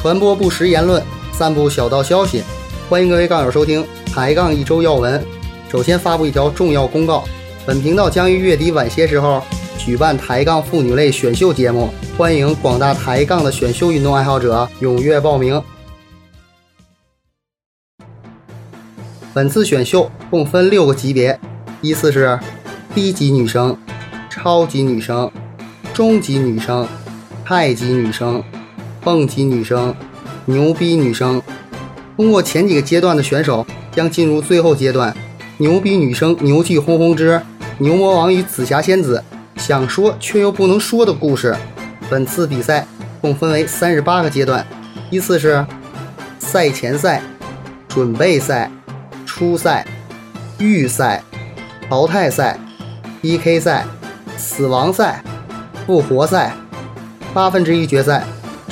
[0.00, 2.42] 传播不实言论，散布小道消息。
[2.88, 5.22] 欢迎各位杠友收听抬杠一周要闻。
[5.70, 7.22] 首先发布一条重要公告：
[7.66, 9.42] 本频道将于月底晚些时候
[9.76, 15.62] 举办抬杠妇女类选秀节目，欢迎广大抬杠的选秀运动爱好者踊跃报名。
[19.34, 21.38] 本次选秀共分六个级别，
[21.82, 22.40] 依次是
[22.94, 23.76] 低级女生、
[24.30, 25.30] 超级女生、
[25.92, 26.88] 中级女生、
[27.44, 28.42] 太级女生。
[29.02, 29.94] 蹦极女生、
[30.44, 31.40] 牛逼女生，
[32.16, 35.14] 通过前几个阶段的选手将进入最后阶段。
[35.58, 37.40] 牛逼女生牛气哄哄之
[37.78, 39.22] 牛魔王与紫霞仙子
[39.56, 41.54] 想说却又不能说的故事。
[42.08, 42.86] 本次比赛
[43.20, 44.66] 共分为三十八个阶段，
[45.10, 45.64] 依次是
[46.38, 47.22] 赛前赛、
[47.88, 48.70] 准备赛、
[49.26, 49.86] 初赛、
[50.58, 51.22] 预赛、
[51.88, 52.58] 淘汰赛、
[53.20, 53.84] PK 赛、
[54.36, 55.22] 死亡赛、
[55.86, 56.54] 复活赛、
[57.32, 58.24] 八分之一决赛。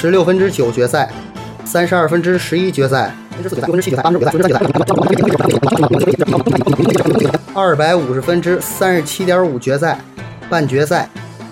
[0.00, 1.12] 十六分之九决赛，
[1.62, 4.62] 三十二分之十一决赛，六分之七决赛，八分之决赛，
[7.52, 10.00] 二百五十分之三十七点五决赛，
[10.48, 11.06] 半决赛，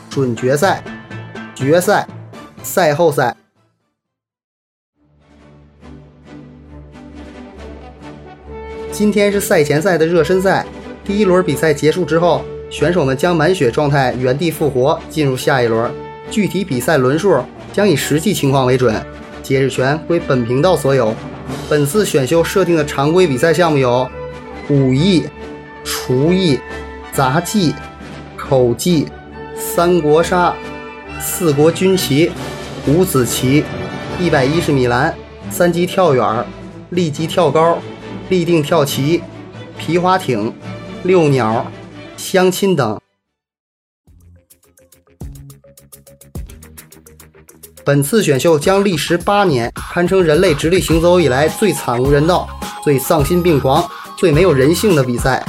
[0.09, 0.83] 准决赛，
[1.55, 2.09] 决赛，
[2.63, 3.37] 赛后赛。
[8.91, 10.65] 今天是赛前赛的热身赛，
[11.05, 15.93] 第一轮比赛结束之后，选手们将满血状态原地复活，进入下一轮。
[16.31, 17.43] 具体比赛轮数。
[17.73, 18.95] 将以实际情况为准，
[19.43, 21.15] 解释权归本频道所有。
[21.69, 24.09] 本次选秀设定的常规比赛项目有
[24.69, 25.25] 武艺、
[25.85, 26.59] 厨艺、
[27.13, 27.75] 杂技、
[28.37, 29.07] 口技、
[29.57, 30.55] 三国杀、
[31.21, 32.31] 四国军旗、
[32.87, 33.65] 五子棋、
[34.21, 35.15] 一百一十米栏、
[35.51, 36.45] 三级跳远、
[36.91, 37.79] 立级跳高、
[38.29, 39.23] 立定跳棋、
[39.79, 40.53] 皮划艇、
[41.05, 41.67] 遛鸟、
[42.17, 42.98] 相亲等。
[47.89, 52.47] 本次选秀将历时八年，堪称人类直立行走以来最惨无人道、
[52.85, 53.83] 最丧心病狂、
[54.15, 55.43] 最没有人性的比赛。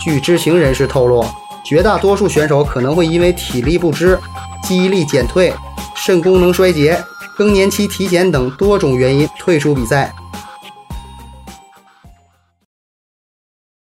[0.00, 1.22] 据知情人士透露，
[1.62, 4.18] 绝大多数选手可能会因为体力不支、
[4.62, 5.52] 记忆力减退、
[5.94, 6.98] 肾功能衰竭、
[7.36, 10.14] 更年期体检等多种原因退出比赛。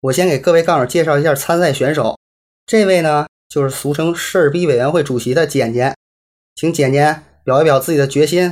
[0.01, 2.19] 我先给各位杠友介绍一下参赛选手，
[2.65, 5.95] 这位呢就是俗称“事儿逼委员会”主席的简简，
[6.55, 7.23] 请简简。
[7.45, 8.51] 表一表自己的决心。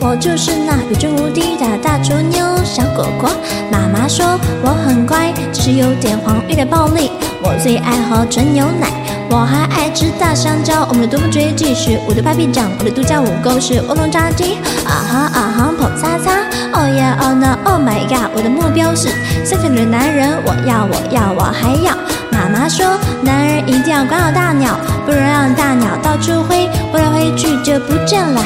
[0.00, 3.30] 我就是那宇宙无敌的大猪妞小果果。
[3.70, 4.26] 妈妈说
[4.60, 7.12] 我很乖，只是有点黄，有点暴力。
[7.40, 8.90] 我最爱喝纯牛奶，
[9.30, 10.84] 我还爱吃大香蕉。
[10.88, 14.56] 我们的独门绝技是我的拍臂掌，我的独家武功是乌龙炸鸡。
[14.84, 19.10] 啊哈啊哈跑擦擦，Oh yeah oh no oh my god，我的目标是
[19.44, 21.94] 三千女的男人，我要我要我还要。
[22.32, 24.47] 妈妈说，男人一定要管好大，
[25.68, 28.40] 大鸟到处飞，飞来飞去就不见了。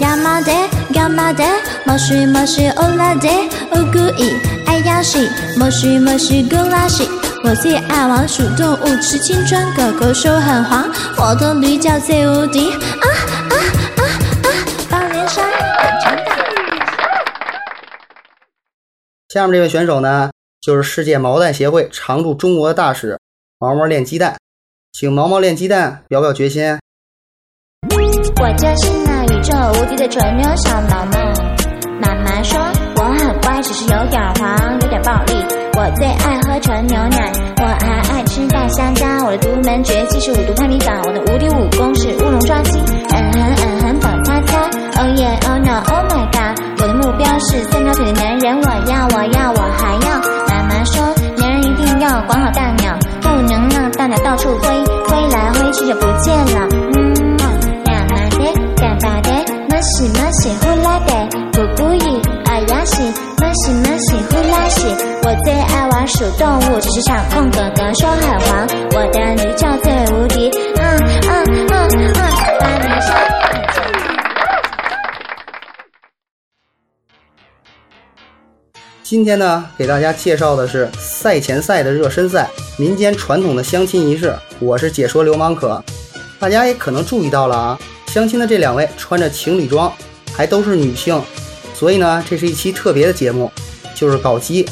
[0.00, 0.50] 亚麻得，
[0.92, 1.44] 干嘛得？
[1.86, 3.28] 莫须莫须欧拉得，
[3.70, 4.34] 我故意
[4.66, 7.08] 爱游戏，莫须莫须古拉西。
[7.44, 10.84] 我最爱玩鼠动物，吃青春，狗狗手很黄，
[11.16, 12.72] 我的驴叫最无敌。
[12.72, 14.50] 啊啊啊啊！
[14.88, 16.36] 放脸上很强大。
[19.28, 20.32] 下面这位选手呢？
[20.60, 23.16] 就是世界毛蛋协会常驻中国的大使
[23.60, 24.36] 毛毛练鸡蛋，
[24.94, 26.62] 请毛毛练鸡蛋表表决心。
[28.40, 31.18] 我就是那宇宙无敌的纯牛小毛毛。
[32.00, 32.56] 妈妈说
[32.94, 35.34] 我很乖，只是有点黄，有点暴力。
[35.76, 39.04] 我最爱喝纯牛奶，我还爱吃大香蕉。
[39.24, 42.78] 我的独门绝技是五毒拍米掌，我的无敌武功是乌龙抓鸡。
[42.78, 44.62] 嗯哼嗯哼，宝擦擦。
[45.02, 48.83] Oh yeah oh no oh my god，我的目标是三条腿的男人，我
[66.14, 70.48] 爱玩鼠动物，只是场控哥哥说很黄，我的女叫最无敌。
[70.76, 70.82] 嗯
[71.22, 72.12] 嗯嗯嗯，
[72.60, 73.14] 把你说。
[79.02, 84.34] 今天呢，给大家介绍的是赛前赛的热身赛，民间传统的相亲仪式。
[84.60, 85.82] 我是解说流氓可，
[86.38, 89.92] 大家也可能注意到了啊，相亲的这两位穿着情侣装，
[90.32, 91.20] 还都是女性，
[91.74, 93.50] 所以呢，这是一期特别的节目，
[93.96, 94.64] 就是搞基。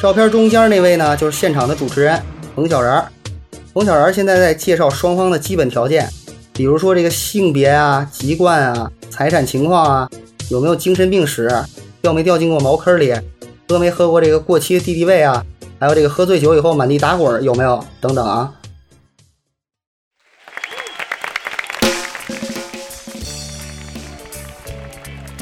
[0.00, 2.22] 照片中间那位呢，就是现场的主持人
[2.54, 3.04] 冯小然。
[3.74, 6.08] 冯小然现在在介绍双方的基本条件，
[6.52, 10.08] 比如说这个性别啊、籍贯啊、财产情况啊，
[10.50, 11.50] 有没有精神病史，
[12.00, 13.12] 掉没掉进过茅坑里。
[13.68, 15.44] 喝没喝过这个过期的敌敌畏啊？
[15.80, 17.84] 还有这个喝醉酒以后满地打滚有没有？
[18.00, 18.54] 等等啊！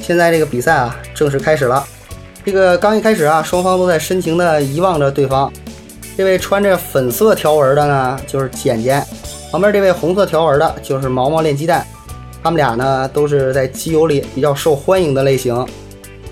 [0.00, 1.86] 现在这个比赛啊，正式开始了。
[2.46, 5.52] 这个刚一开始啊，双方都在深情地遗忘着对方。
[6.16, 9.02] 这位穿着粉色条纹的呢，就是简简；
[9.50, 11.84] 旁边这位红色条纹的，就是毛毛练鸡蛋。
[12.44, 15.52] 他们俩呢，都是在基友里比较受欢迎的类型。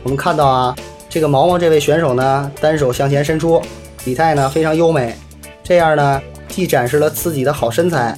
[0.05, 0.77] 我们看到啊，
[1.09, 3.61] 这个毛毛这位选手呢，单手向前伸出，
[3.99, 5.17] 体态呢非常优美。
[5.65, 8.17] 这样呢，既展示了自己的好身材，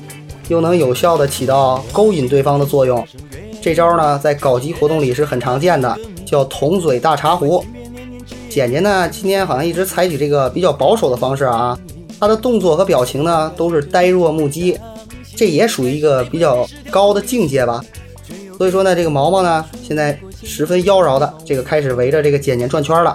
[0.48, 3.02] 又能有效的起到勾引对方的作用。
[3.62, 5.96] 这招呢，在搞基活动里是很常见的，
[6.26, 7.64] 叫捅嘴大茶壶。
[8.56, 11.78] 简简呢，今天好像一直采取这个比较保守的方式啊，
[12.18, 14.78] 他的动作和表情呢都是呆若木鸡，
[15.36, 17.84] 这也属于一个比较高的境界吧。
[18.56, 23.14] 所以说呢，这个毛毛呢现在十分妖娆的这个开始围着这个简简转圈了，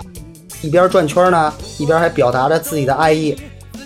[0.61, 3.35] 一边转圈呢，一边还表达着自己的爱意。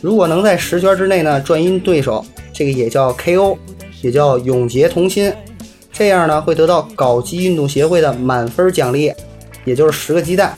[0.01, 3.57] 如果能在十圈之内呢转晕对手，这个也叫 KO，
[4.01, 5.31] 也叫永结同心。
[5.93, 9.13] 这样呢会得到搞基运动协会的满分奖励，
[9.63, 10.53] 也就是十个鸡蛋。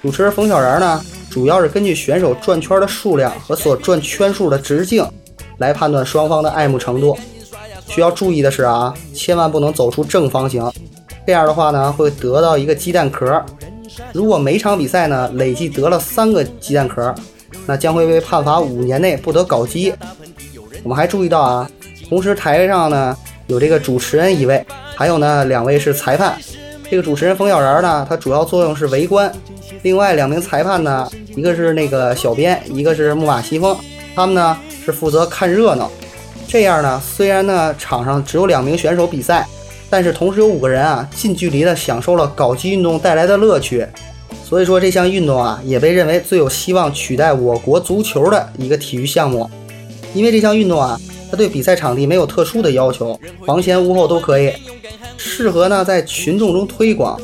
[0.00, 5.04] 主持人冯小然呢，主要是根据选手转圈的数量和所转圈数的直径
[5.58, 7.18] 来判断双方的爱慕程度。
[7.88, 10.70] 需要注意的是啊，千万不能走出正方形，
[11.26, 13.44] 这样的话呢，会得到一个鸡蛋壳。
[14.12, 17.12] 如果每场比赛呢累计得了三个鸡蛋壳，
[17.66, 19.92] 那将会被判罚五年内不得搞基。
[20.84, 21.68] 我们还注意到啊，
[22.08, 23.16] 同时台上呢
[23.48, 26.38] 有这个主持人一位，还有呢两位是裁判。
[26.88, 29.32] 这个主持人冯小然呢，他主要作用是围观。
[29.88, 33.74] 另外两名裁判呢，一个是那个小编，一个是木马西风，
[34.14, 34.54] 他们呢
[34.84, 35.90] 是负责看热闹。
[36.46, 39.48] 这样呢，虽然呢场上只有两名选手比赛，
[39.88, 43.86] 但是同时有五个人啊近距离的享受了搞基运动带来的乐趣。
[44.44, 49.48] 所以说这项运动啊也被认为最有希望取代我国足球的一个体育项目。
[50.12, 54.52] 因为这项运动啊，它对比赛场地没有特殊的要求，房前屋后都可以，
[55.16, 57.20] 适合呢在群众中推广。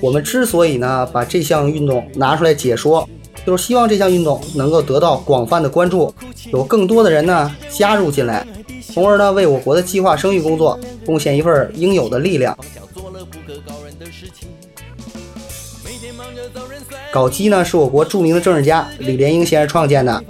[0.00, 3.08] 我们之所以呢把这项运动拿出来解说，
[3.44, 6.14] 就是希望这项运动能够得到广泛的关注，
[6.52, 8.46] 有更多的人呢加入进来，
[8.92, 12.56] 从而呢为我国的计划生育工作贡献一份应有的力量。
[17.12, 20.22] 搞基呢是我国著名的政治家李莲英先生创建的，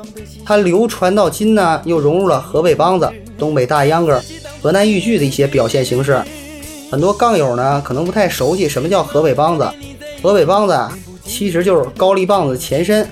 [0.51, 3.09] 它流传到今呢又融入了河北梆子、
[3.39, 4.21] 东北大秧歌、
[4.61, 6.21] 河南豫剧的一些表现形式。
[6.91, 9.71] 很多杠友呢，可能不太熟悉什么叫河北梆子。
[10.21, 10.93] 河北梆子啊，
[11.25, 13.09] 其实就是高丽梆子的前身。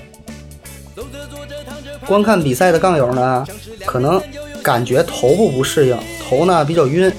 [2.08, 3.46] 观看比赛的杠友呢，
[3.86, 4.20] 可能
[4.60, 5.96] 感觉头部不适应，
[6.28, 7.12] 头呢比较晕。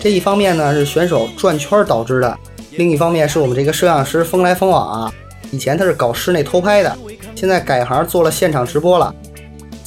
[0.00, 2.38] 这一方面呢是选手转圈导致的，
[2.78, 5.12] 另一方面是我们这个摄像师风来风往啊。
[5.50, 6.96] 以前他是搞室内偷拍的，
[7.34, 9.14] 现在改行做了现场直播了。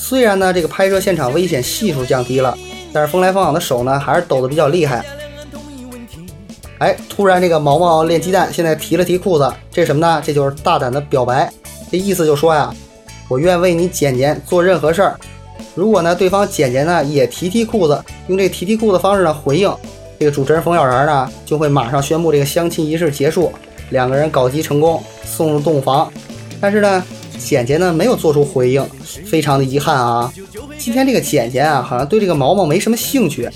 [0.02, 2.58] 虽然呢这个拍摄现场危险系数降低了，
[2.92, 5.06] 但是风来风往的手呢还是抖得比较厉害。
[6.80, 10.20] 哎，突然这个毛毛练鸡蛋，现在提了提裤子，这什么呢？
[10.26, 11.54] 这就是大胆的表白，
[11.92, 12.74] 这意思就说呀，
[13.30, 15.16] 我愿为你简简做任何事儿。
[15.76, 19.72] 如果呢，对方简简呢也提提裤子，用这提提裤子方式呢回应，
[20.20, 23.54] 这个主持人冯小然呢就会马上宣布这个相亲仪式结束，
[23.92, 26.12] 两个人搞基成功，送入洞房。
[26.60, 27.04] 但是呢，
[27.44, 28.86] 简简呢没有做出回应，
[29.26, 30.32] 非常的遗憾啊。
[30.78, 33.50] 今天这个简简啊，好像对这个毛毛没什么兴趣。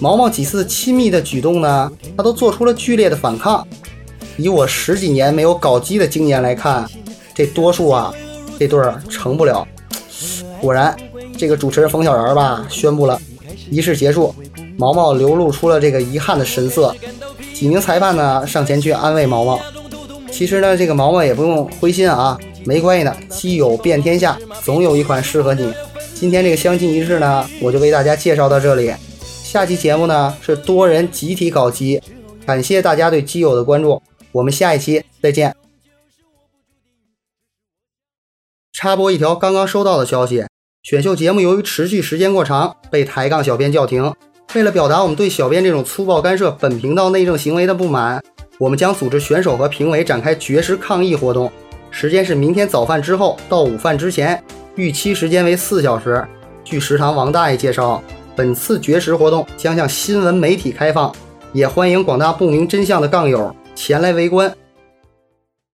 [0.00, 3.66] 毛毛几次亲密的举动呢，他都做出了剧烈的反抗。
[4.36, 6.88] 以我十几年没有搞基的经验来看，
[7.34, 8.14] 这多数啊，
[8.58, 9.66] 这对儿成不了。
[10.60, 10.96] 果然，
[11.36, 13.20] 这个主持人冯小然吧，宣布了
[13.70, 14.34] 仪式结束。
[14.76, 16.94] 毛毛流露出了这个遗憾的神色。
[17.52, 19.58] 几名裁判呢，上前去安慰毛毛。
[20.30, 25.72] 其实呢，这个毛毛也不用灰心啊，没关系的，基友遍天下，总有一款适合你。
[26.14, 28.92] 今天这个相亲仪式呢，我就为大家介绍到这里。
[29.22, 31.98] 下期节目呢是多人集体搞基，
[32.44, 35.56] 感谢大家对基友的关注，我们下一期再见。
[38.74, 40.44] 插播一条刚刚收到的消息：
[40.82, 44.12] 选秀节目由于持续时间过长，被抬杠小编叫停。
[44.54, 48.22] 为了表达我们对小编这种粗暴干涉本频道内政行为的不满，
[48.58, 51.50] 我们将组织选手和评委展开绝食抗议活动，
[52.00, 54.40] 时间是明天早饭之后到午饭之前，
[54.76, 56.24] 预期时间为四小时。
[56.62, 58.00] 据食堂王大爷介绍。
[58.36, 61.12] 本次绝食活动将向新闻媒体开放，
[61.52, 64.48] 也欢迎广大不明真相的杠友前来围观。